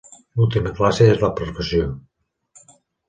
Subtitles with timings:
[0.39, 1.93] L'última classe és la Professió.